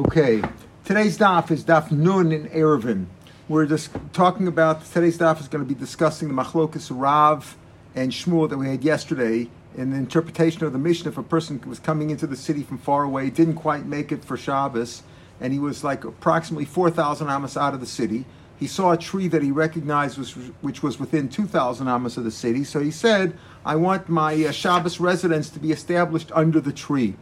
[0.00, 0.40] Okay,
[0.86, 3.04] today's daf is daf Nun in Erevin.
[3.48, 7.54] We're just talking about today's daf is going to be discussing the machlokas Rav
[7.94, 11.10] and Shmuel that we had yesterday in the interpretation of the Mishnah.
[11.10, 14.24] If a person was coming into the city from far away, didn't quite make it
[14.24, 15.02] for Shabbos,
[15.38, 18.24] and he was like approximately four thousand amas out of the city.
[18.58, 20.32] He saw a tree that he recognized was,
[20.62, 22.64] which was within two thousand amas of the city.
[22.64, 23.36] So he said,
[23.66, 27.16] "I want my uh, Shabbos residence to be established under the tree."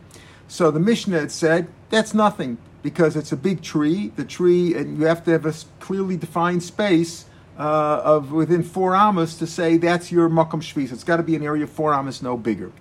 [0.47, 4.12] So the Mishnah had said that's nothing because it's a big tree.
[4.16, 7.24] The tree, and you have to have a clearly defined space
[7.59, 10.92] uh, of within four amas to say that's your makom shvis.
[10.92, 12.73] It's got to be an area four amas, no bigger.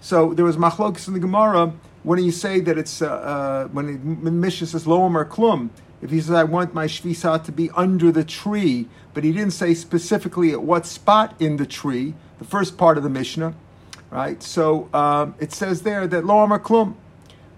[0.00, 3.88] So there was machlokas in the Gemara when you say that it's uh, uh, when,
[3.88, 5.70] it, when Mishnah says lo or klum.
[6.02, 9.52] If he says I want my shvisa to be under the tree, but he didn't
[9.52, 12.14] say specifically at what spot in the tree.
[12.38, 13.54] The first part of the Mishnah,
[14.10, 14.42] right?
[14.42, 16.96] So um, it says there that lo or klum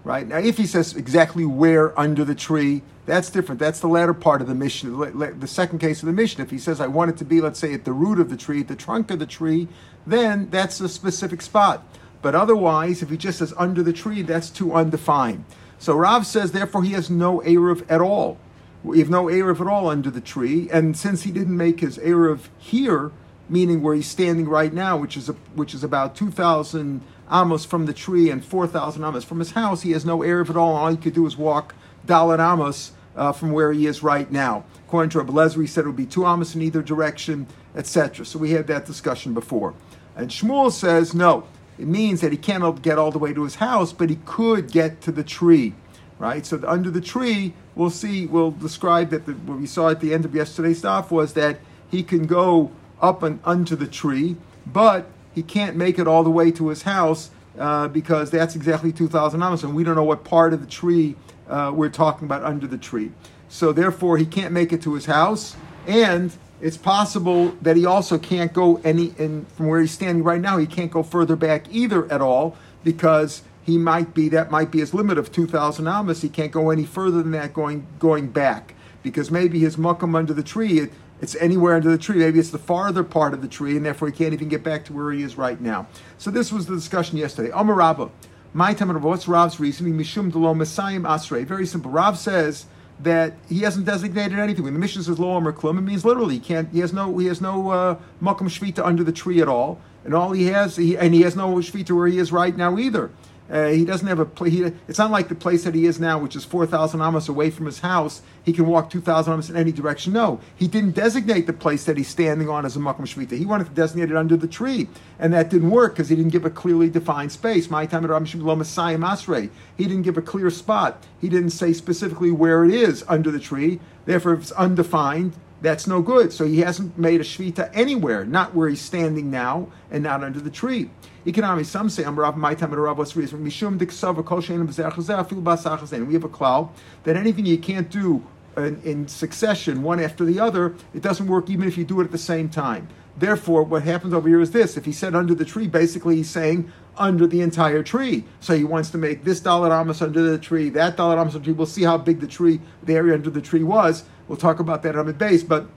[0.03, 0.27] right?
[0.27, 3.59] Now, if he says exactly where under the tree, that's different.
[3.59, 6.43] That's the latter part of the Mishnah, the second case of the Mishnah.
[6.43, 8.37] If he says, I want it to be, let's say, at the root of the
[8.37, 9.67] tree, at the trunk of the tree,
[10.05, 11.83] then that's a specific spot.
[12.21, 15.45] But otherwise, if he just says under the tree, that's too undefined.
[15.79, 18.37] So Rav says, therefore, he has no Erev at all.
[18.83, 20.69] We have no Erev at all under the tree.
[20.71, 23.11] And since he didn't make his Erev here,
[23.47, 27.85] meaning where he's standing right now, which is a, which is about 2,000 amos from
[27.85, 30.75] the tree and 4,000 amos from his house, he has no erev at all.
[30.75, 34.63] All he could do is walk dalat amos uh, from where he is right now.
[34.87, 38.25] According to Rabbi Lezer, he said it would be two amos in either direction, etc.
[38.25, 39.73] So we had that discussion before.
[40.15, 41.45] And Shmuel says no.
[41.77, 44.71] It means that he can't get all the way to his house, but he could
[44.71, 45.73] get to the tree,
[46.17, 46.45] right?
[46.45, 48.25] So under the tree, we'll see.
[48.25, 51.59] We'll describe that the, what we saw at the end of yesterday's stuff was that
[51.89, 54.35] he can go up and onto the tree,
[54.65, 58.91] but he can't make it all the way to his house uh, because that's exactly
[58.91, 61.15] 2,000 amos, and we don't know what part of the tree
[61.49, 63.11] uh, we're talking about under the tree.
[63.49, 65.55] So therefore, he can't make it to his house,
[65.87, 70.41] and it's possible that he also can't go any and from where he's standing right
[70.41, 70.57] now.
[70.57, 74.79] He can't go further back either at all because he might be that might be
[74.79, 76.21] his limit of 2,000 amos.
[76.21, 80.33] He can't go any further than that going going back because maybe his muckum under
[80.33, 80.79] the tree.
[80.79, 82.17] It, it's anywhere under the tree.
[82.17, 84.85] Maybe it's the farther part of the tree, and therefore he can't even get back
[84.85, 85.87] to where he is right now.
[86.17, 87.51] So this was the discussion yesterday.
[87.53, 88.09] Amar Rabba,
[88.53, 89.97] my time of what's Rav's reasoning?
[89.97, 91.45] Mishum delo Messiah Asrei.
[91.45, 91.91] Very simple.
[91.91, 92.65] Rav says
[93.01, 94.63] that he hasn't designated anything.
[94.63, 96.69] When the Mishnah says lo Amar Klum, it means literally he can't.
[96.71, 97.17] He has no.
[97.17, 100.97] He has no uh, shvita under the tree at all, and all he has, he,
[100.97, 103.11] and he has no shvita where he is right now either.
[103.49, 104.71] Uh, he doesn't have a place.
[104.87, 107.65] It's not like the place that he is now, which is 4,000 amos away from
[107.65, 108.21] his house.
[108.43, 110.13] He can walk 2,000 amos in any direction.
[110.13, 113.37] No, he didn't designate the place that he's standing on as a makom shvita.
[113.37, 114.87] He wanted to designate it under the tree,
[115.17, 117.69] and that didn't work because he didn't give a clearly defined space.
[117.69, 119.49] My time at Masrei.
[119.77, 121.03] He didn't give a clear spot.
[121.19, 123.79] He didn't say specifically where it is under the tree.
[124.05, 126.31] Therefore, if it's undefined, that's no good.
[126.31, 130.39] So he hasn't made a shvita anywhere, not where he's standing now, and not under
[130.39, 130.89] the tree.
[131.27, 133.45] Economics, some say, I'm Rav, my time at Rav, the reason?
[133.45, 136.69] Mishum diksava kol shein We have a klal
[137.03, 138.25] that anything you can't do
[138.55, 142.05] in, in, succession, one after the other, it doesn't work even if you do it
[142.05, 142.87] at the same time.
[143.17, 144.77] Therefore, what happens over here is this.
[144.77, 148.23] If he said under the tree, basically he's saying under the entire tree.
[148.39, 151.39] So he wants to make this dalat amos under the tree, that dalat amos under
[151.39, 151.53] the tree.
[151.53, 154.05] We'll see how big the tree, the area under the tree was.
[154.27, 155.67] We'll talk about that on the base, but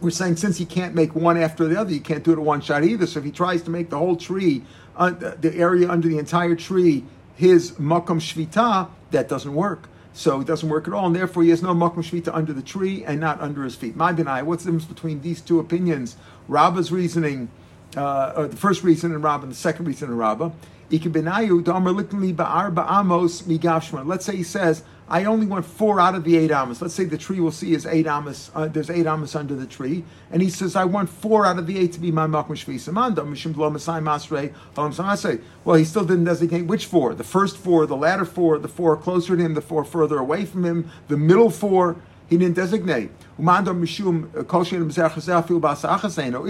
[0.00, 2.42] we're saying since he can't make one after the other, he can't do it at
[2.42, 3.06] one shot either.
[3.06, 4.62] So if he tries to make the whole tree,
[4.96, 9.88] uh, the area under the entire tree, his makom shvita, that doesn't work.
[10.12, 12.62] So it doesn't work at all, and therefore he has no makom shvita under the
[12.62, 13.94] tree and not under his feet.
[13.94, 16.16] My benai, what's the difference between these two opinions?
[16.48, 17.48] Rabba's reasoning,
[17.96, 20.50] uh, the first reason in Rabbah and the second reason in Rabbah.
[20.90, 21.04] Let's
[24.24, 24.82] say he says,
[25.12, 26.80] I only want four out of the eight amas.
[26.80, 28.52] Let's say the tree we'll see is eight amas.
[28.54, 31.66] Uh, there's eight amas under the tree, and he says, "I want four out of
[31.66, 32.50] the eight to be my makom
[33.84, 38.68] halam Well, he still didn't designate which four: the first four, the latter four, the
[38.68, 41.96] four closer to him, the four further away from him, the middle four.
[42.28, 43.10] He didn't designate.
[43.40, 43.58] uh, If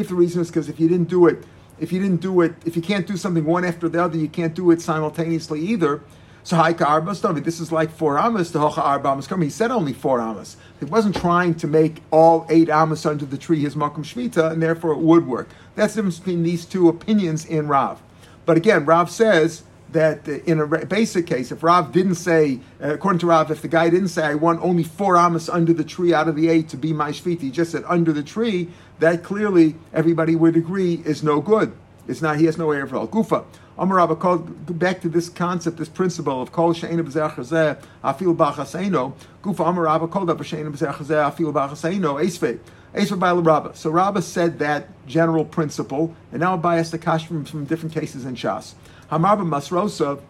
[0.08, 1.44] the reason is because if you didn't do it,
[1.78, 4.28] if you didn't do it, if you can't do something one after the other, you
[4.28, 6.02] can't do it simultaneously either.
[6.42, 9.70] So Haika Arbas, no, this is like four amas, the Hocha Arba Amas He said
[9.70, 10.56] only four amas.
[10.78, 14.62] He wasn't trying to make all eight amas under the tree his Makom Shvita, and
[14.62, 15.48] therefore it would work.
[15.74, 18.00] That's the difference between these two opinions in Rav.
[18.46, 23.18] But again, Rav says that in a basic case, if Rav didn't say, uh, according
[23.20, 26.14] to Rav, if the guy didn't say, I want only four amas under the tree
[26.14, 28.68] out of the eight to be my shvita, he just said under the tree,
[29.00, 31.72] that clearly everybody would agree is no good
[32.10, 32.38] It's not.
[32.38, 33.44] He has no Erev Gufa.
[33.78, 38.34] Amar Rabba called back to this concept, this principle of kol she'enu b'zeh chazeh afil
[38.36, 39.14] b'chaseino.
[39.42, 42.20] Gufa Amar Rabba called up she'enu b'zeh chazeh afil b'chaseino.
[42.20, 42.58] Esvei.
[42.94, 43.76] Esvei by Rabba.
[43.76, 48.24] So Rabba said that general principle, and now bias the kash from, from different cases
[48.24, 48.74] in Shas.
[49.10, 50.20] Hamarba Masrosa.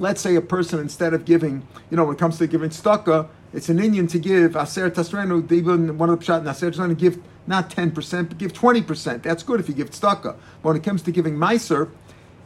[0.00, 3.28] Let's say a person instead of giving, you know, when it comes to giving tzedakah,
[3.52, 5.50] it's an Indian to give aser tasrenu.
[5.50, 9.22] Even one of the pshat aser tasrenu give not ten percent, but give twenty percent.
[9.22, 10.22] That's good if you give tzedakah.
[10.22, 11.90] But when it comes to giving meiser,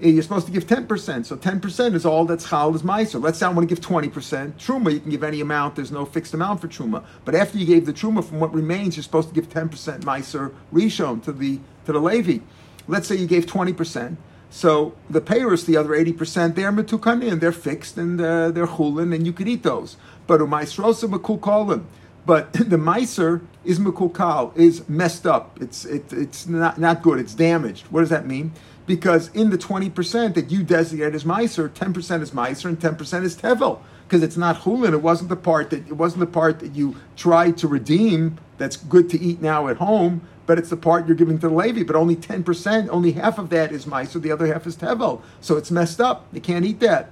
[0.00, 1.26] eh, you're supposed to give ten percent.
[1.26, 3.20] So ten percent is all that's chal is meiser.
[3.20, 4.92] Let's say I want to give twenty percent truma.
[4.92, 5.74] You can give any amount.
[5.74, 7.04] There's no fixed amount for truma.
[7.24, 10.04] But after you gave the truma, from what remains, you're supposed to give ten percent
[10.04, 12.38] meiser rishon to the to the levi.
[12.86, 14.18] Let's say you gave twenty percent.
[14.54, 19.14] So the payers, the other 80%, they're metukani and they're fixed and uh, they're chulin
[19.14, 19.96] and you could eat those.
[20.26, 21.84] But umaisrosa makulkalim.
[22.24, 25.60] But the miser is makulkal, is messed up.
[25.60, 27.18] It's, it, it's not, not good.
[27.18, 27.86] It's damaged.
[27.86, 28.52] What does that mean?
[28.86, 33.36] Because in the 20% that you designate as miser, 10% is miser and 10% is
[33.36, 33.80] tevel.
[34.06, 34.92] Because it's not hulin.
[34.92, 38.76] It wasn't the part that it wasn't the part that you tried to redeem that's
[38.76, 41.84] good to eat now at home but it's the part you're giving to the Levi.
[41.84, 45.22] But only 10%, only half of that is mice, the other half is tevel.
[45.40, 46.30] So it's messed up.
[46.32, 47.11] They can't eat that.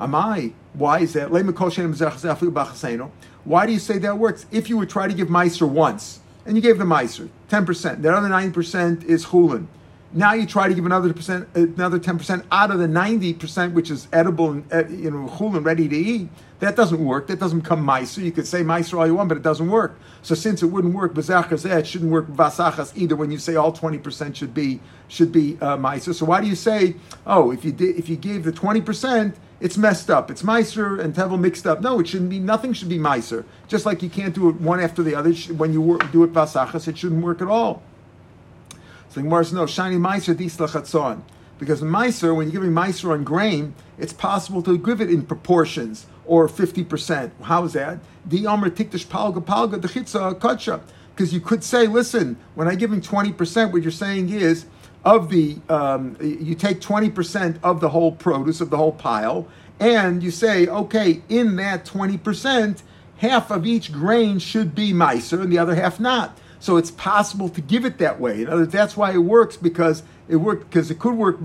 [0.00, 1.30] Amai, why is that?
[3.44, 4.46] Why do you say that works?
[4.50, 8.14] If you would try to give miser once, and you gave the miser 10%, that
[8.14, 9.66] other 90% is chulin.
[10.12, 13.74] Now you try to give another percent, another ten percent out of the ninety percent,
[13.74, 16.28] which is edible and uh, you know chul ready to eat.
[16.58, 17.28] That doesn't work.
[17.28, 18.20] That doesn't become meiser.
[18.20, 20.00] You could say meiser all you want, but it doesn't work.
[20.22, 23.14] So since it wouldn't work it shouldn't work vasachas either.
[23.14, 26.48] When you say all twenty percent should be should be uh, meiser, so why do
[26.48, 30.30] you say oh if you did if you gave the twenty percent it's messed up.
[30.30, 31.80] It's meiser and tevel mixed up.
[31.80, 32.38] No, it shouldn't be.
[32.38, 33.44] Nothing should be meiser.
[33.68, 35.32] Just like you can't do it one after the other.
[35.32, 37.82] When you do it vasachas, it shouldn't work at all.
[39.10, 41.22] So the Gemara says, no, shiny meiser dislachatzon.
[41.58, 46.06] Because meiser, when you're giving meiser on grain, it's possible to give it in proportions
[46.24, 47.30] or 50%.
[47.42, 47.98] How is that?
[48.24, 50.80] The Amr tiktish palga palga dechitza kacha.
[51.14, 54.64] Because you could say, listen, when I'm giving 20%, what you're saying is,
[55.04, 59.48] of the, um, you take 20% of the whole produce, of the whole pile,
[59.78, 62.82] and you say, okay, in that 20%,
[63.18, 66.38] half of each grain should be meiser and the other half not.
[66.58, 68.42] So it's possible to give it that way.
[68.42, 71.38] In other words, that's why it works because it worked because it could work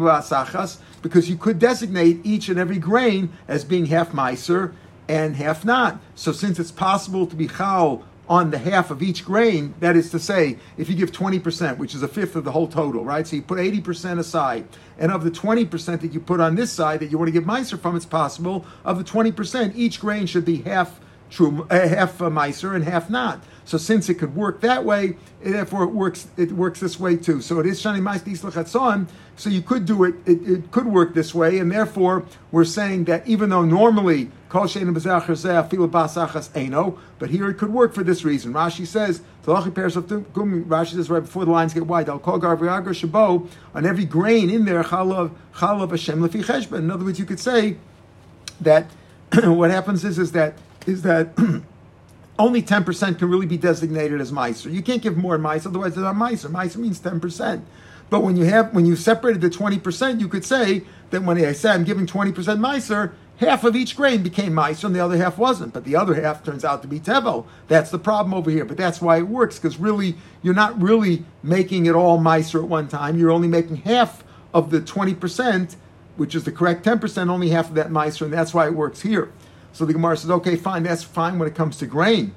[1.01, 4.73] because you could designate each and every grain as being half meiser
[5.07, 5.99] and half not.
[6.15, 10.09] So since it's possible to be chal on the half of each grain, that is
[10.11, 13.27] to say, if you give 20%, which is a fifth of the whole total, right?
[13.27, 14.67] So you put 80% aside.
[14.97, 17.43] And of the 20% that you put on this side that you want to give
[17.43, 18.65] Meiser from, it's possible.
[18.83, 20.99] Of the 20%, each grain should be half
[21.29, 23.43] true, uh, half uh, Meiser and half not.
[23.65, 26.27] So since it could work that way, therefore it works.
[26.37, 27.41] It works this way too.
[27.41, 30.47] So it is shani ma'is So you could do it, it.
[30.47, 34.67] It could work this way, and therefore we're saying that even though normally kol
[37.17, 38.53] but here it could work for this reason.
[38.53, 42.07] Rashi says Rashi says right before the lines get wide.
[42.07, 46.71] I'll call shabo on every grain in there chalav chalav Hashem lefi.
[46.77, 47.77] In other words, you could say
[48.61, 48.85] that
[49.43, 50.53] what happens is is that
[50.85, 51.35] is that
[52.37, 54.69] only 10% can really be designated as miser.
[54.69, 56.49] You can't give more mice, otherwise it's not miser.
[56.49, 57.61] Miser means 10%.
[58.09, 61.53] But when you have when you separated the 20%, you could say that when I
[61.53, 65.37] say I'm giving 20% miser, half of each grain became miser and the other half
[65.37, 65.73] wasn't.
[65.73, 67.45] But the other half turns out to be tevel.
[67.67, 68.65] That's the problem over here.
[68.65, 72.69] But that's why it works, because really you're not really making it all miser at
[72.69, 73.17] one time.
[73.17, 74.23] You're only making half
[74.53, 75.75] of the 20%,
[76.15, 79.01] which is the correct 10%, only half of that miser, and that's why it works
[79.01, 79.31] here.
[79.75, 82.33] So the Gemara says, okay, fine, that's fine when it comes to grain.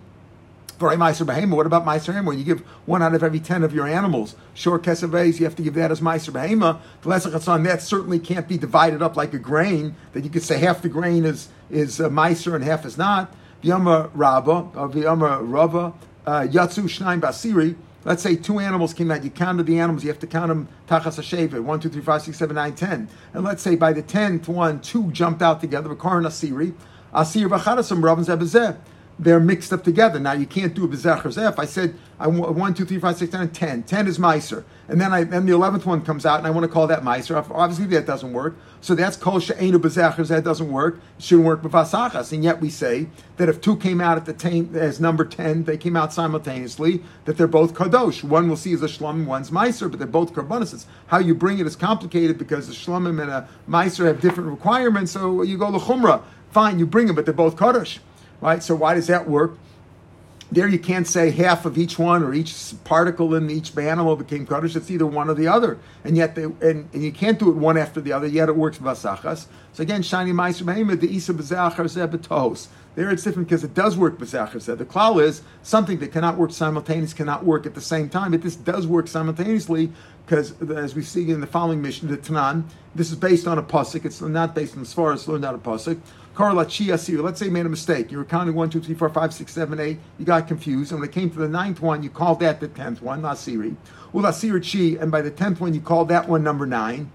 [0.81, 2.37] What about Meiser Behema?
[2.37, 4.35] You give one out of every ten of your animals.
[4.55, 6.81] Short Kesaves, you have to give that as Meiser Behema.
[7.03, 10.59] The Lesach that certainly can't be divided up like a grain, that you could say
[10.59, 13.33] half the grain is, is uh, Meiser and half is not.
[13.63, 15.93] Vyama Rabba, or Vyama Rava,
[16.27, 19.23] uh, Yatsu Shnaim Basiri, Let's say two animals came out.
[19.23, 20.03] You counted the animals.
[20.05, 21.63] You have to count them tachas.
[21.63, 23.09] One, two, three, five, six, seven, nine, ten.
[23.35, 25.95] And let's say by the tenth one, two jumped out together.
[25.95, 26.75] Karan asiri.
[29.21, 30.21] They're mixed up together.
[30.21, 33.17] Now you can't do a bezecher If I said I want one, two, three, five,
[33.17, 33.83] six, nine, ten.
[33.83, 36.65] Ten is meiser, and then I then the eleventh one comes out, and I want
[36.65, 37.37] to call that meiser.
[37.51, 38.57] Obviously that doesn't work.
[38.81, 41.01] So that's kol she'enu bezecher That doesn't work.
[41.19, 42.33] It shouldn't work with b'vasachas.
[42.33, 45.65] And yet we say that if two came out at the ten as number ten,
[45.65, 47.03] they came out simultaneously.
[47.25, 48.23] That they're both kadosh.
[48.23, 50.87] One will see as a shlum, one's meiser, but they're both karbonis.
[51.09, 55.11] How you bring it is complicated because the shlumim and a meiser have different requirements.
[55.11, 56.23] So you go to chumrah.
[56.51, 58.01] Fine, you bring them, but they're both kaddish,
[58.41, 58.63] right?
[58.63, 59.59] So why does that work?
[60.51, 64.47] there you can't say half of each one or each particle in each animal became
[64.47, 64.77] kaddish.
[64.77, 67.57] It's either one or the other, and yet they and, and you can't do it
[67.57, 68.27] one after the other.
[68.27, 69.47] Yet it works vasachas.
[69.75, 72.69] So again, shiny behema the isa bezachar zebetos.
[72.95, 76.53] There it's different because it does work bezachar The klal is something that cannot work
[76.53, 78.31] simultaneously cannot work at the same time.
[78.31, 79.93] But this does work simultaneously
[80.25, 82.65] because as we see in the following Mishnah, the Tanan,
[82.95, 84.05] this is based on a pasuk.
[84.05, 85.45] It's not based on as far as learned
[86.47, 87.23] out a pasuk.
[87.23, 88.11] Let's say you made a mistake.
[88.11, 89.99] You were counting one, two, three, four, five, six, seven, eight.
[90.19, 90.93] You got confused.
[90.93, 93.77] And when it came to the ninth one, you called that the tenth one, Nasiri.
[94.15, 97.11] Ulasir Chi, and by the tenth one, you called that one number nine.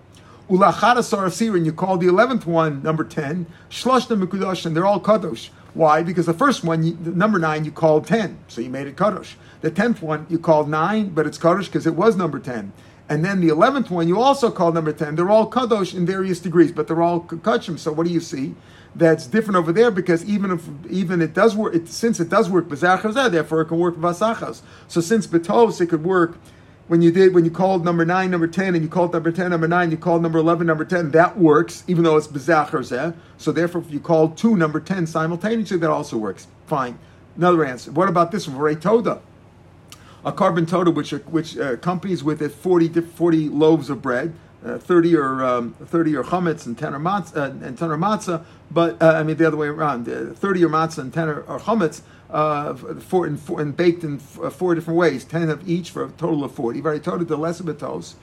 [0.49, 3.45] Ula Ulachadasar Asir, and you called the eleventh one number ten.
[3.69, 5.49] Shloshna Mikudosh, and they're all Kadosh.
[5.73, 6.03] Why?
[6.03, 9.35] Because the first one, the number nine, you called ten, so you made it Kadosh.
[9.61, 12.73] The tenth one, you called nine, but it's Kadosh because it was number ten.
[13.09, 15.15] And then the eleventh one, you also called number ten.
[15.15, 17.79] They're all Kadosh in various degrees, but they're all Kachim.
[17.79, 18.53] So what do you see?
[18.95, 22.49] That's different over there because even if even it does work, it, since it does
[22.49, 24.61] work bezachas, therefore it can work vasachas.
[24.87, 26.37] So since betos, it could work
[26.87, 29.49] when you did when you called number nine, number ten, and you called number ten,
[29.49, 31.11] number nine, you called number eleven, number ten.
[31.11, 35.77] That works, even though it's bezachar So therefore, if you call two number ten simultaneously,
[35.77, 36.47] that also works.
[36.67, 36.99] Fine.
[37.35, 37.91] Another answer.
[37.91, 38.79] What about this one?
[38.79, 39.21] Toda.
[40.25, 44.33] A korban toda, which which uh, accompanies with it 40, 40 loaves of bread
[44.65, 47.97] uh, 30 or um, 30 or chametz and 10 or matzah, uh, and 10 or
[47.97, 51.29] matzah, but uh, I mean the other way around, uh, 30 or matzah and 10
[51.29, 55.67] or, or chametz, uh, four, and, four, and baked in four different ways, 10 of
[55.67, 56.81] each for a total of 40.
[56.81, 58.15] Very total the less betos.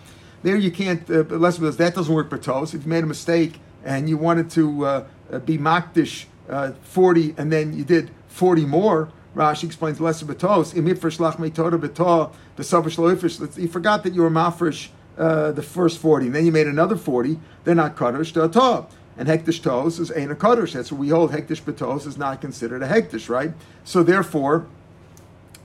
[0.42, 2.74] There you can't, uh, less betos, that doesn't work betos.
[2.74, 5.06] If you made a mistake and you wanted to
[5.44, 6.26] be makdish
[6.82, 10.74] 40 and then you did 40 more, Rashi explains less betos.
[10.74, 14.88] Imifresh lach the savish You forgot that you were mafresh
[15.18, 18.88] uh, the first 40, and then you made another 40, they're not Kaddish to a
[19.16, 20.72] And Hektish Tos is ain't a Kaddish.
[20.72, 21.32] That's what we hold.
[21.32, 23.52] Hektish Betos is not considered a Hektish, right?
[23.84, 24.66] So therefore,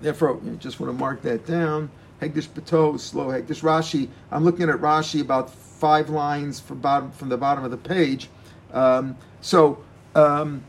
[0.02, 1.90] therefore, you just want to mark that down.
[2.22, 4.10] Hektish Betos, slow Hektish Rashi.
[4.32, 8.30] I'm looking at Rashi about five lines from, bottom, from the bottom of the page.
[8.74, 9.84] Um, so,
[10.16, 10.64] um,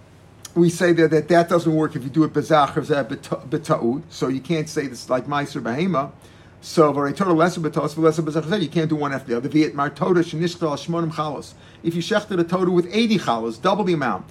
[0.56, 4.02] we say that, that that doesn't work if you do it bezach or beta'ud.
[4.08, 6.12] So you can't say this like Meiser Behema.
[6.68, 8.60] So total lesser betos lesser bezachzeh.
[8.60, 9.48] You can't do one after the other.
[9.48, 9.54] If
[11.94, 14.26] you shechted a toda with eighty chalos, double the amount.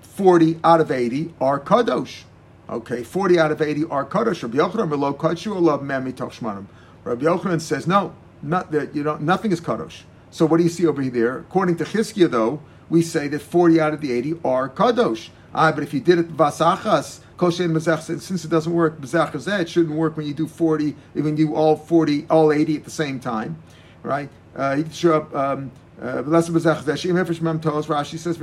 [0.00, 2.24] Forty out of eighty are kadosh.
[2.68, 4.42] Okay, forty out of eighty are kadosh.
[4.42, 6.66] Rabbi Yochanan.
[7.04, 10.02] Rabbi Yochanan says no, not that you know nothing is kadosh.
[10.32, 11.12] So what do you see over here?
[11.12, 11.38] There?
[11.38, 15.28] According to Chizkiah, though, we say that forty out of the eighty are kadosh.
[15.54, 19.68] Ah, but if you did it vasachas, kosher mazach, since it doesn't work mazach it
[19.68, 22.90] shouldn't work when you do forty, when you do all forty, all eighty at the
[22.90, 23.56] same time,
[24.02, 24.28] right?
[24.56, 25.34] Uh, you can show up.
[25.34, 28.36] Um, uh, Rashi says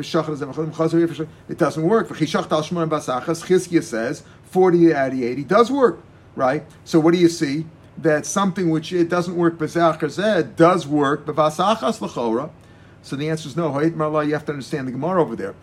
[1.50, 2.08] it doesn't work.
[2.10, 6.02] Chizkiah says forty out of eighty does work,
[6.36, 6.64] right?
[6.86, 7.66] So what do you see?
[7.98, 12.50] That something which it doesn't work does work b'vasachas l'chora
[13.04, 13.80] so the answer is no.
[13.80, 15.56] You have to understand the Gemara over there.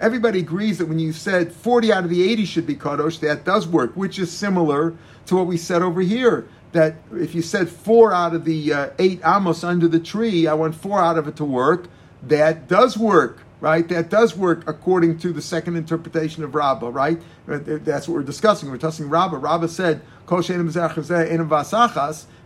[0.00, 3.44] Everybody agrees that when you said 40 out of the 80 should be kadosh, that
[3.44, 4.94] does work, which is similar
[5.26, 6.46] to what we said over here.
[6.72, 10.54] That if you said four out of the uh, eight amos under the tree, I
[10.54, 11.88] want four out of it to work,
[12.24, 13.88] that does work right?
[13.88, 17.18] That does work according to the second interpretation of Rabbah, right?
[17.48, 18.68] Uh, that's what we're discussing.
[18.68, 19.38] We're discussing Rabbah.
[19.38, 20.02] Rabbah said,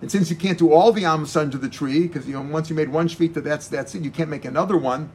[0.01, 2.71] and since you can't do all the amos under the tree, because you know once
[2.71, 4.05] you made one shvita, that's that's it.
[4.05, 5.11] You can't make another one.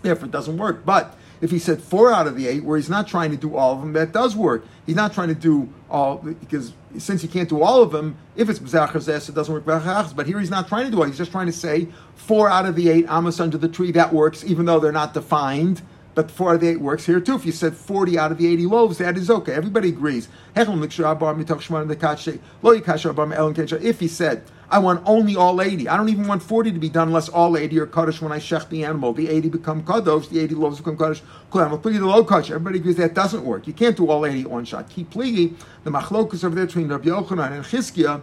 [0.00, 0.86] Therefore, it doesn't work.
[0.86, 3.54] But if he said four out of the eight, where he's not trying to do
[3.54, 4.64] all of them, that does work.
[4.86, 8.48] He's not trying to do all because since he can't do all of them, if
[8.48, 9.66] it's b'zachar it doesn't work.
[10.16, 11.08] But here he's not trying to do it.
[11.08, 14.10] He's just trying to say four out of the eight amos under the tree that
[14.10, 15.82] works, even though they're not defined.
[16.14, 17.34] But four out of the eight works here too.
[17.34, 19.52] If you said 40 out of the 80 loaves, that is okay.
[19.52, 20.28] Everybody agrees.
[20.54, 20.68] If
[24.00, 25.88] he said I want only all 80.
[25.88, 28.38] I don't even want 40 to be done unless all 80 are Kaddish when I
[28.38, 29.12] shech the animal.
[29.12, 31.22] The 80 become Kadosh, the 80 loaves become Kaddish.
[31.54, 33.66] Everybody agrees that doesn't work.
[33.66, 34.88] You can't do all 80 at one shot.
[34.88, 35.54] Keep pligi.
[35.84, 38.20] The machlokus over there between Rabbi Yochanan and Chizkiah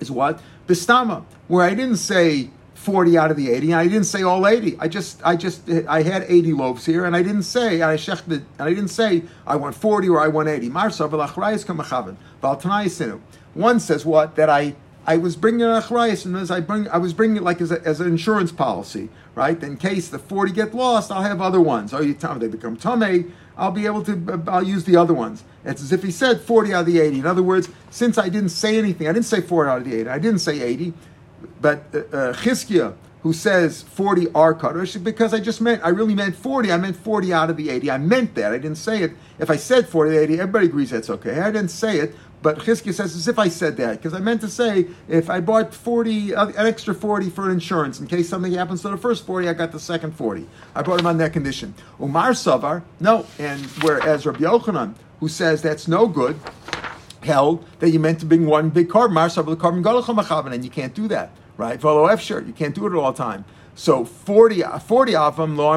[0.00, 0.40] is what?
[0.66, 2.50] Bistama, where I didn't say
[2.82, 4.76] 40 out of the 80, and I didn't say all 80.
[4.78, 8.42] I just, I just, I had 80 loaves here, and I didn't say, I shechted,
[8.58, 10.68] and I didn't say I want 40 or I want 80.
[10.68, 11.08] Marsa.
[13.54, 14.36] One says what?
[14.36, 14.74] That I
[15.04, 17.72] I was bringing an achrayas, and as I bring, I was bringing it like as,
[17.72, 19.60] a, as an insurance policy, right?
[19.60, 21.92] In case the forty get lost, I'll have other ones.
[21.92, 24.42] Oh, you tell me they become tame, I'll be able to.
[24.46, 25.42] I'll use the other ones.
[25.64, 27.18] It's as if he said forty out of the eighty.
[27.18, 29.94] In other words, since I didn't say anything, I didn't say four out of the
[29.94, 30.08] eighty.
[30.08, 30.94] I didn't say eighty,
[31.60, 36.14] but uh, uh, Chizkiah who says 40 are Kaddish because I just meant, I really
[36.14, 36.72] meant 40.
[36.72, 37.90] I meant 40 out of the 80.
[37.90, 38.52] I meant that.
[38.52, 39.12] I didn't say it.
[39.38, 41.38] If I said 40 80, everybody agrees that's okay.
[41.40, 44.40] I didn't say it, but Chizkiah says as if I said that because I meant
[44.40, 48.52] to say if I bought 40, uh, an extra 40 for insurance in case something
[48.52, 50.48] happens to the first 40, I got the second 40.
[50.74, 51.74] I bought him on that condition.
[52.00, 53.24] Umar Savar, no.
[53.38, 56.36] And whereas Rabbi Yochanan, who says that's no good,
[57.24, 61.30] held that you meant to bring one big korban, the and you can't do that
[61.56, 61.80] right?
[61.80, 62.46] Follow F shirt.
[62.46, 63.44] You can't do it all the time.
[63.74, 65.76] So 40, 40 of them, uh,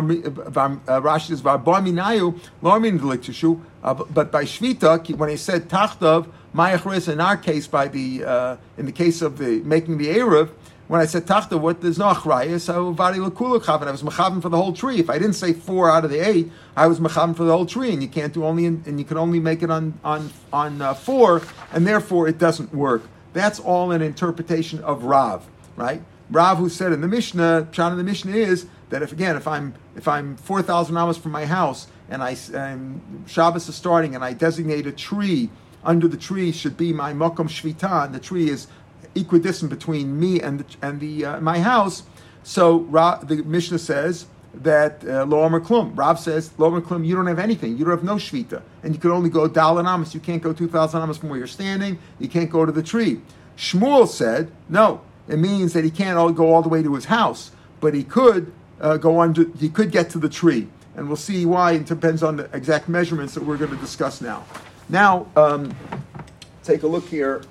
[1.01, 7.21] Rashi says, Vabaminayu, Lormin Deliktishu, uh, but by Shvita, when he said Tachtav, Mayachris, in
[7.21, 10.49] our case, by the, uh, in the case of the making the Erev,
[10.87, 14.41] when I said Tachtav, what there's no Achrayas, so Vari Lakulu Chavin, I was Machavin
[14.41, 14.99] for the whole tree.
[14.99, 17.65] If I didn't say four out of the eight, I was Machavin for the whole
[17.65, 20.31] tree, and you can't do only, in, and you can only make it on, on,
[20.53, 23.03] on uh, four, and therefore it doesn't work.
[23.33, 26.01] That's all an interpretation of Rav right?
[26.29, 29.47] Rav who said in the Mishnah, Pshat in the Mishnah is that if again, if
[29.47, 34.15] I'm if I'm four thousand amas from my house and I and Shabbos is starting
[34.15, 35.49] and I designate a tree
[35.83, 38.67] under the tree should be my mokom shvita, and the tree is
[39.15, 42.03] equidistant between me and the, and the uh, my house.
[42.43, 45.97] So Ra, the Mishnah says that uh, lo Omer klum.
[45.97, 47.05] Rav says lo klum.
[47.05, 47.77] You don't have anything.
[47.77, 50.13] You don't have no shvita, and you can only go dalan Amos.
[50.13, 51.97] You can't go two thousand Amos from where you're standing.
[52.19, 53.21] You can't go to the tree.
[53.57, 57.05] Shmuel said no it means that he can't all go all the way to his
[57.05, 59.45] house, but he could uh, go under.
[59.57, 61.73] He could get to the tree, and we'll see why.
[61.73, 64.45] It depends on the exact measurements that we're going to discuss now.
[64.87, 65.75] Now, um,
[66.63, 67.43] take a look here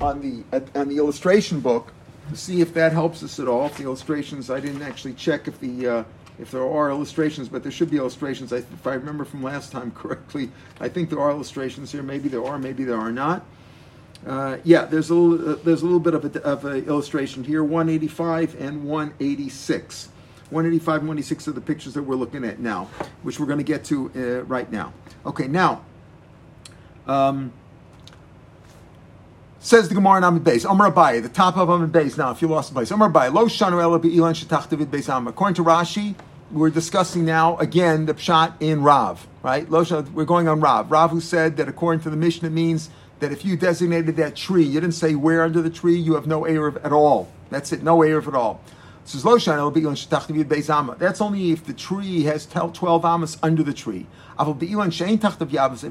[0.00, 1.92] on the on the illustration book
[2.30, 3.66] to see if that helps us at all.
[3.66, 6.04] If the illustrations, I didn't actually check if the uh,
[6.38, 8.52] if there are illustrations, but there should be illustrations.
[8.52, 12.02] I, if I remember from last time correctly, I think there are illustrations here.
[12.02, 13.44] Maybe there are, maybe there are not.
[14.26, 17.44] Uh, yeah, there's a little, uh, there's a little bit of a, of a illustration
[17.44, 20.08] here, 185 and 186.
[20.50, 22.84] 185 and 186 are the pictures that we're looking at now,
[23.22, 24.92] which we're going to get to uh, right now.
[25.26, 25.84] Okay, now,
[27.06, 27.52] um,
[29.64, 32.18] says the Gemara in Amid Beis, Amar Abaye, the top of Amid Beis.
[32.18, 35.08] Now, if you lost the place, Amar Abaye, Lo Shanu Ela Be'ilan Shetach David Beis
[35.08, 35.26] Am.
[35.26, 36.14] According to Rashi,
[36.52, 39.66] we're discussing now again the pshat in Rav, right?
[39.70, 40.90] Lo we're going on Rav.
[40.90, 44.64] Rav who said that according to the Mishnah means that if you designated that tree,
[44.64, 47.32] you didn't say where under the tree, you have no Erev at all.
[47.48, 48.60] That's it, no Erev at all.
[49.06, 50.94] Says Lo Shanu Ela Be'ilan Shetach David Beis Amma.
[50.96, 54.06] That's only if the tree has 12 amas under the tree.
[54.38, 54.62] If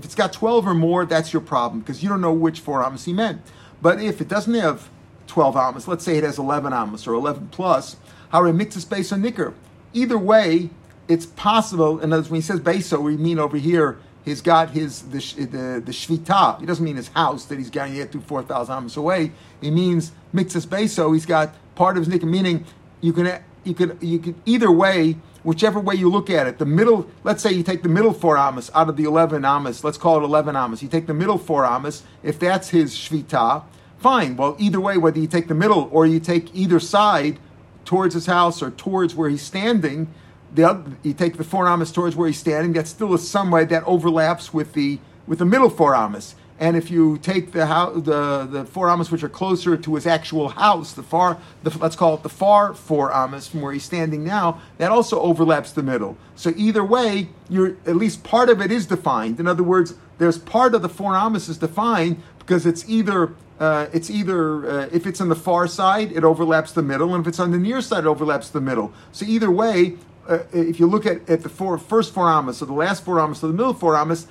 [0.06, 3.06] it's got 12 or more, that's your problem because you don't know which four amas
[3.06, 3.41] he meant.
[3.84, 4.89] But if it doesn't have
[5.28, 7.98] 12 amas, let's say it has 11 amas or 11 plus,
[8.30, 9.54] how mixes base on nicker.
[9.91, 10.69] Either way,
[11.10, 12.00] it's possible.
[12.00, 15.91] And when he says beso, we mean over here he's got his the the, the
[15.91, 16.62] shvita.
[16.62, 19.34] He doesn't mean his house that he's going to get to four thousand amos away.
[19.60, 21.13] He means mixes beso.
[21.13, 22.65] He's got part of his nikah, meaning
[23.02, 26.58] you can you can you can either way, whichever way you look at it.
[26.58, 29.84] The middle, let's say you take the middle four amos out of the eleven amos.
[29.84, 30.82] Let's call it eleven amos.
[30.82, 32.03] You take the middle four amos.
[32.23, 33.63] If that's his shvita,
[33.97, 34.36] fine.
[34.36, 37.39] Well, either way, whether you take the middle or you take either side
[37.86, 40.08] towards his house or towards where he's standing
[40.53, 43.49] the other, you take the four amas towards where he's standing, that's still a some
[43.49, 46.36] way that overlaps with the with the middle four amas.
[46.63, 50.08] And if you take the house, the the four amas which are closer to his
[50.08, 53.84] actual house, the far, the, let's call it the far four amas from where he's
[53.84, 56.15] standing now, that also overlaps the middle.
[56.38, 59.41] So either way, you're at least part of it is defined.
[59.41, 63.88] In other words, there's part of the four amas is defined because it's either uh,
[63.91, 67.28] it's either uh, if it's on the far side, it overlaps the middle, and if
[67.28, 68.93] it's on the near side, it overlaps the middle.
[69.12, 69.97] So either way,
[70.30, 73.19] uh, if you look at, at the four, first four amas, so the last four
[73.19, 74.28] amas, so the middle four amas,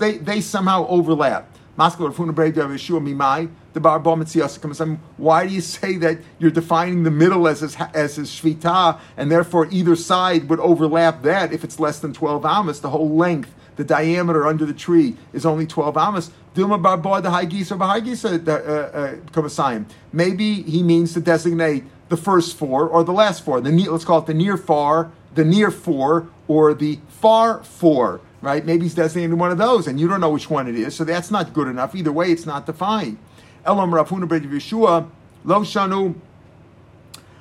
[0.00, 1.46] they, they somehow overlap.
[1.76, 1.90] Why
[5.46, 9.96] do you say that you're defining the middle as as his shvita, and therefore either
[9.96, 14.46] side would overlap that if it's less than 12 amas, the whole length, the diameter
[14.46, 16.30] under the tree is only 12 amas.
[16.54, 17.70] The high geese
[18.24, 19.16] uh, uh,
[20.12, 23.60] Maybe he means to designate the first four or the last four.
[23.60, 28.64] The let's call it the near far the near four or the far four, right?
[28.64, 31.02] Maybe he's designating one of those, and you don't know which one it is, so
[31.02, 31.96] that's not good enough.
[31.96, 33.18] Either way, it's not defined.
[33.64, 35.10] Elam Rafuna Yeshua,
[35.44, 36.14] Lo Shanu,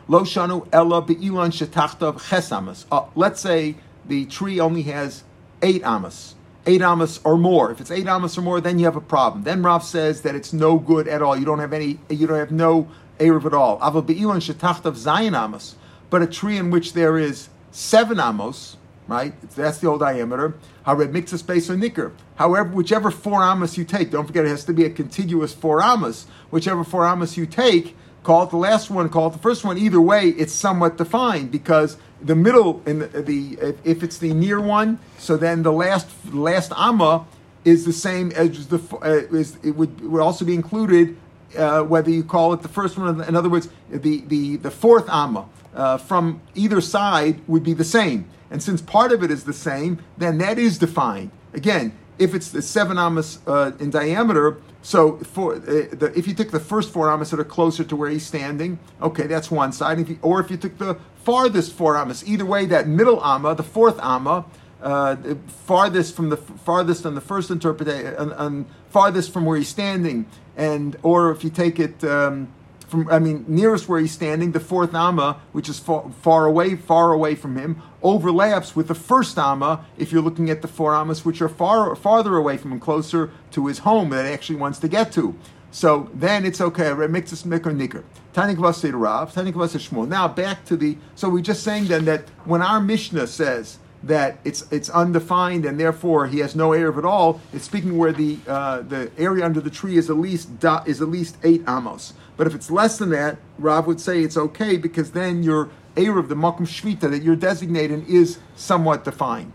[0.08, 2.86] Lo Shanu Ella Be'ilan Shetachtav Chesamas.
[2.92, 5.24] Uh, let's say the tree only has
[5.62, 6.34] eight amas,
[6.66, 7.72] eight amas or more.
[7.72, 9.44] If it's eight amas or more, then you have a problem.
[9.44, 11.38] Then Rav says that it's no good at all.
[11.38, 12.88] You don't have any, you don't have no
[13.20, 13.78] Erev at all.
[13.80, 15.76] Aval Be'ilan Shetachtav Zayin amas.
[16.10, 19.40] But a tree in which there is seven amos, right?
[19.52, 20.56] That's the old diameter.
[20.84, 22.14] However, mixes space or nicker.
[22.36, 25.82] However, whichever four amos you take, don't forget it has to be a contiguous four
[25.82, 26.26] amos.
[26.50, 29.78] Whichever four amos you take, call it the last one, call it the first one.
[29.78, 34.60] Either way, it's somewhat defined because the middle in the, the if it's the near
[34.60, 37.26] one, so then the last last amma
[37.64, 41.18] is the same as the uh, is it would it would also be included
[41.58, 43.22] uh, whether you call it the first one.
[43.24, 47.84] In other words, the the the fourth amma uh, from either side would be the
[47.84, 48.26] same.
[48.52, 51.32] And since part of it is the same, then that is defined.
[51.54, 56.34] Again, if it's the seven amas uh, in diameter, so for uh, the, if you
[56.34, 59.72] took the first four amas that are closer to where he's standing, okay, that's one
[59.72, 60.00] side.
[60.00, 63.64] If or if you took the farthest four amas, either way, that middle amma, the
[63.64, 64.46] fourth amma,
[64.82, 65.16] uh,
[65.48, 71.32] farthest from the farthest on the first interpretation, farthest from where he's standing, and or
[71.32, 72.04] if you take it.
[72.04, 72.50] Um,
[72.88, 76.76] from I mean nearest where he's standing, the fourth amma, which is far, far, away,
[76.76, 79.84] far away from him, overlaps with the first amma.
[79.98, 83.32] If you're looking at the four ammas which are far farther away from him, closer
[83.52, 85.36] to his home that he actually wants to get to.
[85.72, 86.84] So then it's okay.
[86.84, 88.06] Mixus mikr nicker.
[88.34, 90.08] Tanik Rav, Tanik Shmuel.
[90.08, 90.98] Now back to the.
[91.16, 95.80] So we're just saying then that when our Mishnah says that it's it's undefined and
[95.80, 97.42] therefore he has no eruv at all.
[97.54, 100.50] It's speaking where the uh, the area under the tree is at least
[100.86, 102.14] is at least eight amos.
[102.38, 106.28] But if it's less than that, Rav would say it's okay because then your eruv,
[106.28, 109.52] the makom shvita that you're designating, is somewhat defined.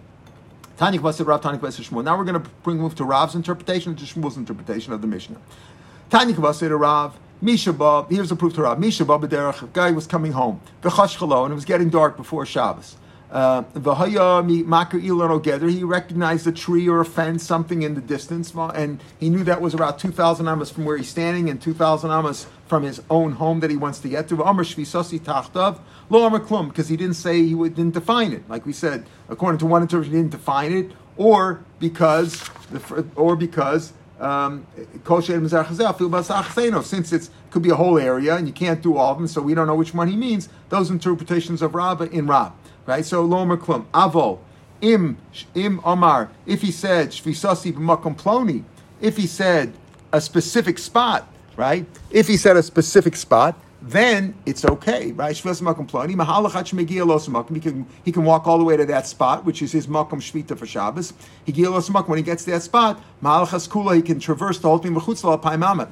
[0.78, 2.04] Tanik Basir Rav Tanik Basir Shmuel.
[2.04, 5.38] Now we're going to bring move to Rav's interpretation to Shmuel's interpretation of the Mishnah.
[6.10, 7.18] Tanik Basir Rav.
[7.42, 8.76] Mishabah, here's a proof to Rav.
[8.76, 10.60] Mishabah b'derech, guy was coming home.
[10.82, 12.96] V'chash and it was getting dark before Shabbos.
[13.30, 13.78] Uh, he
[15.84, 19.72] recognized a tree or a fence, something in the distance, and he knew that was
[19.72, 23.70] about 2,000 amas from where he's standing and 2,000 amas from his own home that
[23.70, 24.36] he wants to get to.
[24.36, 24.44] Lo
[26.24, 28.48] Amr Klum, because he didn't say he didn't define it.
[28.48, 33.36] Like we said, according to one interpretation, he didn't define it, or because, the, or
[33.36, 34.66] because um,
[36.82, 39.40] since it could be a whole area and you can't do all of them, so
[39.40, 40.48] we don't know which one he means.
[40.68, 42.52] Those interpretations of Rabbah in Rab.
[42.86, 43.04] Right?
[43.04, 43.86] So Lomer Klum.
[43.92, 44.38] Avo.
[44.80, 45.18] Im
[45.54, 46.30] Im Omar.
[46.46, 48.64] If he said Shvisasi b'makom ploni,
[49.00, 49.74] if he said
[50.12, 51.86] a specific spot, right?
[52.10, 55.34] If he said a specific spot, then it's okay, right?
[55.34, 55.56] He can,
[58.04, 60.66] he can walk all the way to that spot, which is his makom shvita for
[60.66, 61.14] Shabbos.
[61.44, 64.92] When he gets to that spot, Mahalachas kula, he can traverse the whole thing.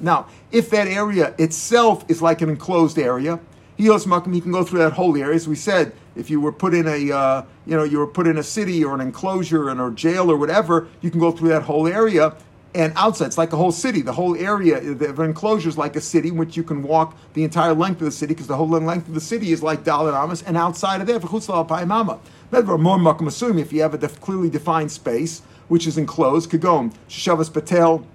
[0.01, 3.39] Now, if that area itself is like an enclosed area,
[3.75, 5.35] he osmak he can go through that whole area.
[5.35, 8.27] As we said, if you were put in a, uh, you know, you were put
[8.27, 11.49] in a city or an enclosure and or jail or whatever, you can go through
[11.49, 12.35] that whole area.
[12.75, 14.01] And outside, it's like a whole city.
[14.01, 17.43] The whole area, the enclosure is like a city in which you can walk the
[17.43, 20.13] entire length of the city because the whole length of the city is like Dalit
[20.13, 20.43] Amas.
[20.43, 21.23] And outside of there, if
[23.73, 28.05] you have a clearly defined space, which is enclosed, Kagom, Shavas Patel,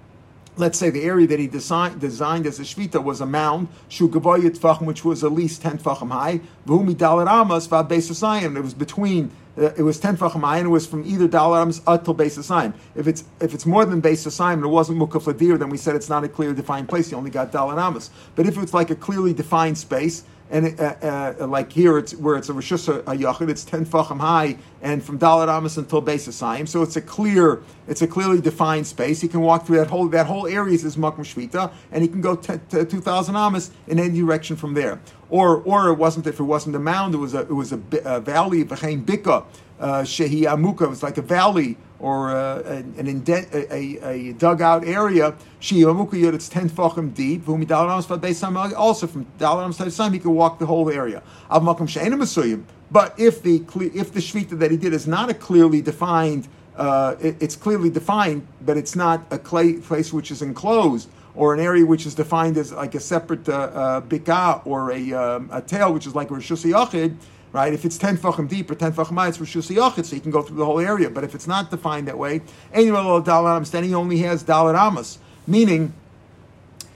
[0.57, 5.05] let's say the area that he designed, designed as a shvita was a mound, which
[5.05, 9.99] was at least 10 tfachim high, v'humi dalar amas It was between, uh, it was
[9.99, 12.73] 10 tfachim high, and it was from either dalar amas until base asayim.
[12.95, 15.95] If it's if it's more than base asayim and it wasn't mukaf then we said
[15.95, 17.11] it's not a clearly defined place.
[17.11, 18.09] You only got dalar amas.
[18.35, 22.35] But if it's like a clearly defined space, and uh, uh, like here, it's where
[22.35, 26.27] it's a rishus a yachid, it's ten fachim high, and from dalat amas until base
[26.27, 26.67] asayim.
[26.67, 29.21] So it's a clear, it's a clearly defined space.
[29.21, 32.21] He can walk through that whole that whole area is makom shvita, and he can
[32.21, 34.99] go t- t- two thousand amas in any direction from there.
[35.29, 37.81] Or or it wasn't if it wasn't a mound, it was a it was a,
[38.05, 39.45] a valley, bika,
[39.79, 40.83] uh, shehi amuka.
[40.83, 46.49] It was like a valley or uh, an, indent, a, a, a, dugout area, it's
[46.49, 51.23] 10 fachim deep, also from Dalarams Taisam, he can walk the whole area.
[51.49, 53.55] But if the
[53.95, 57.89] if the shvita that he did is not a clearly defined, uh, it, it's clearly
[57.89, 62.13] defined, but it's not a clay, place which is enclosed, or an area which is
[62.13, 66.13] defined as like a separate uh, uh, bika or a, um, a tail, which is
[66.13, 67.15] like Rishus Yachid,
[67.55, 67.73] right?
[67.73, 70.29] If it's 10 fachim deep or 10 fachim high, it's Rishus Yachid, so you can
[70.29, 71.09] go through the whole area.
[71.09, 72.41] But if it's not defined that way,
[72.73, 75.93] then he only has Dalit Amos, meaning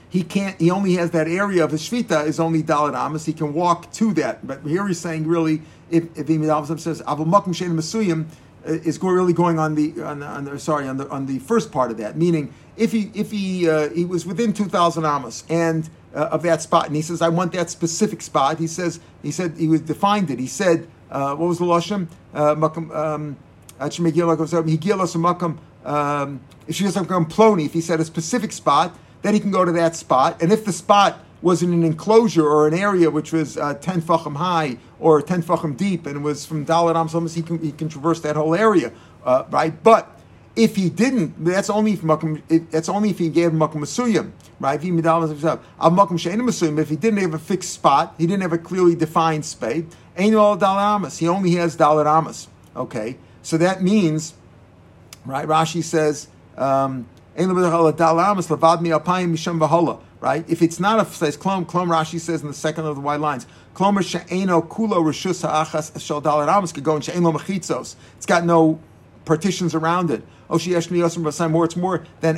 [0.09, 0.59] he can't.
[0.59, 3.25] He only has that area of his shvita is only dalit amas.
[3.25, 4.45] He can walk to that.
[4.45, 8.25] But here he's saying really, if if he says avu makum shein masuyim
[8.67, 11.37] uh, is really going on the, on the, on the, sorry on the on the
[11.39, 12.17] first part of that.
[12.17, 16.41] Meaning, if he if he uh, he was within two thousand amas and uh, of
[16.43, 18.57] that spot, and he says, I want that specific spot.
[18.57, 20.39] He says, he said, he was defined it.
[20.39, 22.07] He said, uh, what was the lashon?
[22.33, 23.37] Uh, makam, um,
[26.67, 29.65] if she doesn't come ploni, if he said a specific spot, then he can go
[29.65, 30.41] to that spot.
[30.41, 34.01] And if the spot was in an enclosure or an area which was uh, 10
[34.01, 37.87] fachim high or 10 fachim deep and was from Dalit Am he can, he can
[37.87, 38.91] traverse that whole area,
[39.23, 39.81] uh, right?
[39.83, 40.18] But
[40.55, 44.75] If he didn't, that's only if makom, that's only if he gave makom masuyim, right?
[44.75, 44.89] If he
[46.81, 49.85] If he didn't have a fixed spot, he didn't have a clearly defined space.
[50.17, 51.19] Ain't all dalaramas.
[51.19, 52.47] He only has dalaramas.
[52.75, 54.33] Okay, so that means,
[55.25, 55.47] right?
[55.47, 56.27] Rashi says.
[56.57, 57.07] Um,
[60.21, 60.45] right?
[60.49, 63.21] If it's not a says klom, klom Rashi says in the second of the white
[63.21, 67.95] lines, klomer she'eno kulo rishus ha'achas shel dalar amos could go in she'eno mechitzos.
[68.17, 68.79] It's got no
[69.25, 70.23] partitions around it.
[70.49, 70.57] Oh,
[71.49, 72.37] more, it's more than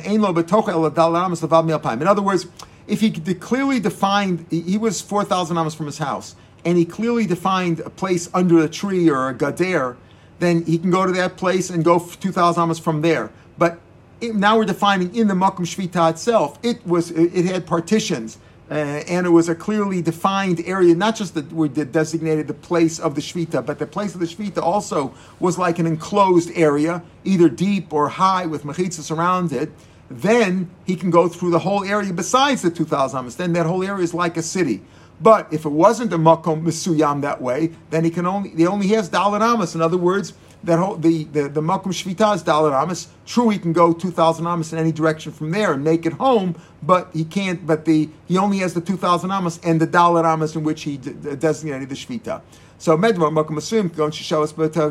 [1.66, 2.00] mi'alpayim.
[2.00, 2.46] In other words,
[2.86, 7.26] if he clearly defined, he was four thousand amos from his house, and he clearly
[7.26, 9.96] defined a place under a tree or a gader,
[10.40, 13.30] then he can go to that place and go two thousand amos from there.
[13.56, 13.78] But
[14.20, 16.58] now we're defining in the Makom Shvita itself.
[16.62, 18.38] It was it had partitions.
[18.72, 22.98] Uh, and it was a clearly defined area, not just that we designated the place
[22.98, 27.02] of the Shvita, but the place of the Shvita also was like an enclosed area,
[27.22, 29.70] either deep or high with mechitzas around it.
[30.08, 33.36] Then he can go through the whole area besides the 2,000 amas.
[33.36, 34.80] Then that whole area is like a city.
[35.20, 38.88] But if it wasn't a makom misuyam that way, then he can only he only
[38.88, 39.74] has dalit amas.
[39.74, 40.32] In other words,
[40.64, 43.08] that whole, the the the makom shvita is dalit amas.
[43.26, 46.14] True, he can go two thousand amas in any direction from there and make it
[46.14, 47.66] home, but he can't.
[47.66, 50.82] But the he only has the two thousand amas and the dalit amas in which
[50.82, 52.42] he d- designated the shvita.
[52.78, 54.90] So medvar makom asum going to show us but uh,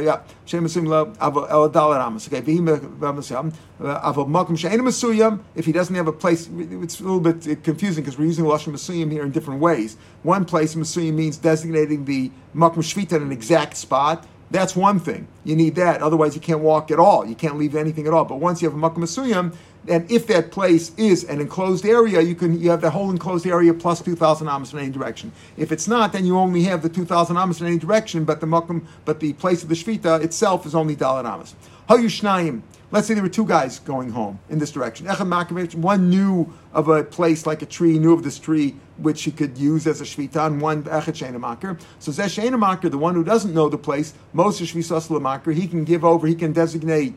[0.00, 2.28] yeah shem asum lo el dalit amas.
[2.28, 2.42] Okay,
[4.82, 5.40] masuyam.
[5.56, 8.72] If he doesn't have a place, it's a little bit confusing because we're using lashon
[8.72, 9.96] masuyam here in different ways.
[10.22, 14.26] One place masuyam means designating the makom shvita in an exact spot.
[14.52, 15.26] That's one thing.
[15.44, 16.02] You need that.
[16.02, 17.24] Otherwise, you can't walk at all.
[17.26, 18.26] You can't leave anything at all.
[18.26, 19.54] But once you have a masuyam,
[19.88, 23.46] and if that place is an enclosed area, you can you have the whole enclosed
[23.46, 25.32] area plus two thousand amos in any direction.
[25.56, 28.40] If it's not, then you only have the two thousand amos in any direction, but
[28.40, 31.54] the makom, but the place of the shvita itself is only dalat amos.
[31.88, 32.60] Hayushnayim.
[32.92, 35.06] Let's say there were two guys going home in this direction.
[35.06, 39.56] One knew of a place like a tree, knew of this tree which he could
[39.56, 41.80] use as a shvita, and one echet sheinamaker.
[41.98, 45.84] So zesh sheinamaker, the one who doesn't know the place, Moshe shvisas lemaker, he can
[45.84, 47.14] give over, he can designate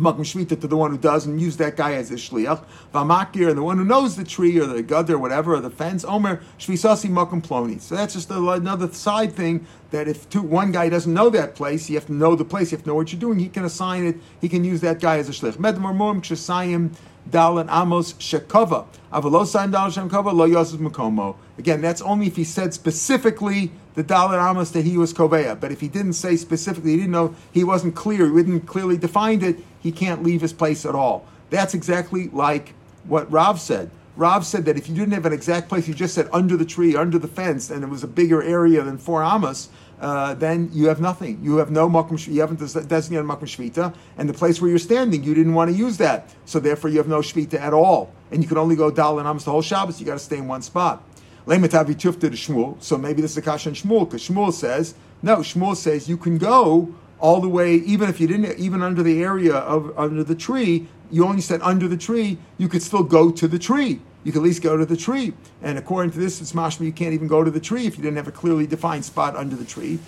[0.00, 2.64] Makom Shvita to the one who does and use that guy as a shliach.
[2.94, 5.70] Vamakir and the one who knows the tree or the gud or whatever or the
[5.70, 6.04] fence.
[6.04, 7.80] Omer Shvisasi Makom Ploni.
[7.80, 11.90] So that's just another side thing that if two, one guy doesn't know that place,
[11.90, 13.38] you have to know the place, you have to know what you're doing.
[13.38, 14.16] He can assign it.
[14.40, 15.56] He can use that guy as a shlich.
[15.56, 16.94] Medmar Mum Kshasayim
[17.28, 18.86] Dalan Amos Shekova.
[19.12, 21.36] Avalosaim Dalan Shekova Lo Yosef Makomo.
[21.58, 25.58] Again, that's only if he said specifically the Dalan Amos that he was Koveya.
[25.58, 28.96] But if he didn't say specifically, he didn't know, he wasn't clear, he didn't clearly
[28.96, 31.26] define it, he can't leave his place at all.
[31.50, 33.90] That's exactly like what Rav said.
[34.16, 36.64] Rav said that if you didn't have an exact place, you just said under the
[36.64, 40.70] tree, under the fence, and it was a bigger area than four amas, uh, then
[40.72, 41.38] you have nothing.
[41.42, 42.26] You have no makom.
[42.26, 42.58] You haven't
[42.88, 46.34] designated makom shvita, and the place where you're standing, you didn't want to use that.
[46.46, 49.28] So therefore, you have no shvita at all, and you can only go dal and
[49.28, 50.00] amos the whole Shabbos.
[50.00, 51.04] You got to stay in one spot.
[51.46, 55.36] So maybe this is a kasha Shmuel because Shmuel says no.
[55.38, 59.22] Shmuel says you can go all the way, even if you didn't, even under the
[59.22, 60.86] area of under the tree.
[61.10, 62.38] You only said under the tree.
[62.56, 65.32] You could still go to the tree you could at least go to the tree.
[65.62, 68.02] And according to this, it's mashma you can't even go to the tree if you
[68.02, 69.98] didn't have a clearly defined spot under the tree.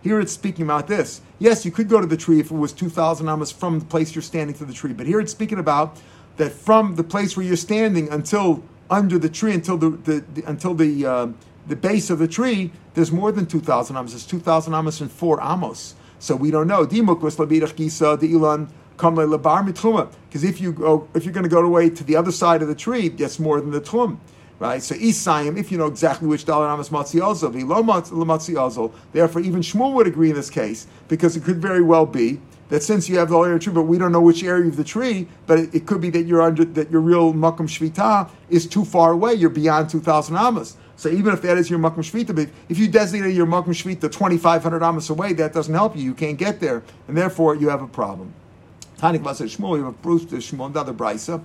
[0.00, 1.20] Here it's speaking about this.
[1.38, 4.14] Yes, you could go to the tree if it was 2,000 amas from the place
[4.14, 4.92] you're standing to the tree.
[4.92, 6.00] But here it's speaking about
[6.36, 10.42] that from the place where you're standing until under the tree, until the, the, the
[10.48, 11.28] until the uh,
[11.66, 14.12] the base of the tree, there's more than 2,000 amos.
[14.12, 15.94] There's 2,000 amos and four amos.
[16.18, 16.84] So we don't know.
[16.86, 17.38] Because
[20.44, 22.74] if you go, if you're going to go away to the other side of the
[22.74, 24.20] tree, that's more than the trum.
[24.60, 29.40] Right, so Isayim, if you know exactly which Dalar Amos Matzi Ozol, Matzi Ozol, therefore
[29.40, 33.08] even Shmuel would agree in this case, because it could very well be that since
[33.08, 34.74] you have the whole area of the tree, but we don't know which area of
[34.76, 38.28] the tree, but it, it could be that you're under that your real Makom Shvita
[38.50, 40.76] is too far away, you're beyond two thousand Amos.
[40.98, 44.10] So even if that is your Makom Shvita, but if you designate your Makom Shvita
[44.10, 46.02] 2,500 Amos away, that doesn't help you.
[46.02, 46.82] You can't get there.
[47.06, 48.34] And therefore, you have a problem.
[48.98, 51.40] Tanik Shmuel, you have a proof to Shmuel, another brisa.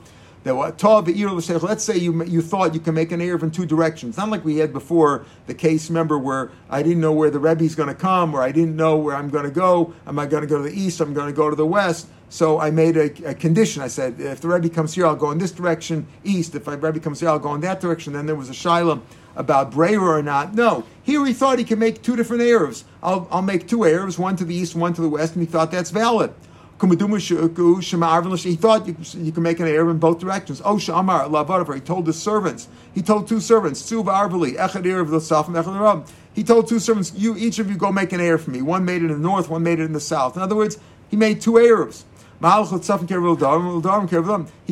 [0.46, 4.18] Let's say you, you thought you can make an Erev in two directions.
[4.18, 7.64] Not like we had before the case, remember, where I didn't know where the Rebbe
[7.64, 9.94] is going to come, or I didn't know where I'm going to go.
[10.08, 11.00] Am I going to go to the east?
[11.00, 12.08] I'm going to go to the west?
[12.28, 13.84] So I made a, a, condition.
[13.84, 16.56] I said, if the Rebbe comes here, I'll go in this direction, east.
[16.56, 18.14] If the Rebbe comes here, I'll go in that direction.
[18.14, 19.04] Then there was a Shiloh
[19.36, 20.54] about Breira or not.
[20.54, 22.84] No, here he thought he could make two different Erevs.
[23.02, 25.52] I'll, I'll make two Erevs, one to the east, one to the west, and he
[25.52, 26.34] thought that's valid.
[26.82, 26.96] He
[28.56, 30.62] thought you, you can make an Erev in both directions.
[30.66, 34.58] Oh, Shamar, he told his servants, he told two servants, Suv Arvali,
[36.34, 38.62] He told two servants, "You each of you go make an heir for me.
[38.62, 40.78] One made it in the north, one made it in the south." In other words,
[41.08, 42.04] he made two heirs.
[42.44, 42.50] He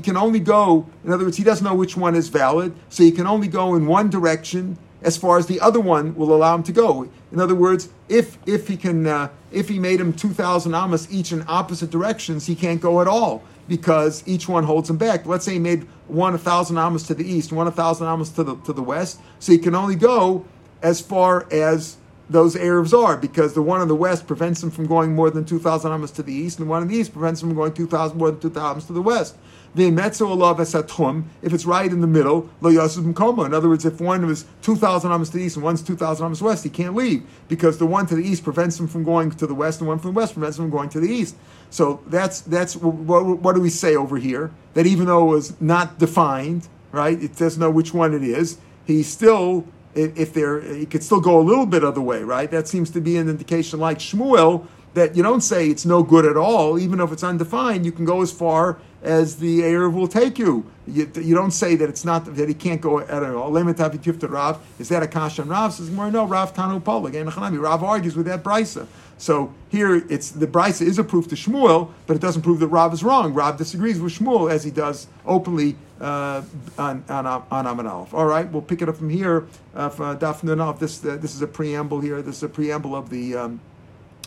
[0.02, 3.12] can only go, in other words, he doesn't know which one is valid, so he
[3.12, 6.64] can only go in one direction as far as the other one will allow him
[6.64, 7.10] to go.
[7.32, 11.08] In other words, if if he can, uh, if he made him two thousand amas
[11.10, 15.26] each in opposite directions, he can't go at all because each one holds him back.
[15.26, 18.30] Let's say he made one a thousand amas to the east, one a thousand amas
[18.32, 20.46] to the to the west, so he can only go
[20.84, 21.96] as far as
[22.32, 25.44] those Erevs are, because the one in the west prevents them from going more than
[25.44, 27.74] 2,000 amas to the east, and the one in the east prevents them from going
[27.74, 29.36] 2,000 more than 2,000 amas to the west.
[29.74, 35.38] If it's right in the middle, in other words, if one was 2,000 amas to
[35.38, 38.24] the east and one's 2,000 amas west, he can't leave because the one to the
[38.24, 40.66] east prevents him from going to the west, and one from the west prevents him
[40.66, 41.36] from going to the east.
[41.70, 44.52] So that's that's what, what do we say over here?
[44.74, 47.22] That even though it was not defined, right?
[47.22, 48.58] It doesn't know which one it is.
[48.86, 49.66] He still
[49.96, 52.50] if there, you could still go a little bit other way, right?
[52.50, 56.26] That seems to be an indication like Shmuel that you don't say it's no good
[56.26, 57.86] at all, even if it's undefined.
[57.86, 60.66] You can go as far as the Erev will take you.
[60.86, 61.10] you.
[61.16, 63.52] You don't say that it's not that he can't go at all.
[63.52, 68.16] Rav is that a kashan Rav says more no Rav Tanu Polig and Rav argues
[68.16, 68.86] with that brisa.
[69.22, 72.70] So here it's the brisa is a proof to Shmuel, but it doesn't prove that
[72.70, 73.36] Rav is wrong.
[73.36, 76.42] Rav disagrees with Shmuel as he does openly uh,
[76.80, 78.08] on on on.
[78.14, 79.46] All right, we'll pick it up from here.
[79.76, 82.24] Uh, Daf Nun This uh, this is a preamble here.
[82.24, 83.62] This is a preamble of the um,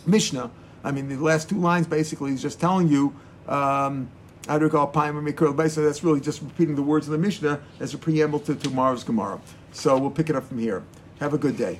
[0.05, 0.49] Mishnah.
[0.81, 3.13] I mean, the last two lines basically is just telling you.
[3.49, 4.09] Um,
[4.47, 7.93] I recall Paim and Basically, that's really just repeating the words of the Mishnah as
[7.93, 9.41] a preamble to tomorrow's Gemara.
[9.73, 10.83] So we'll pick it up from here.
[11.19, 11.79] Have a good day.